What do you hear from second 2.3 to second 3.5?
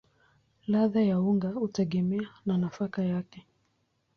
na nafaka yake.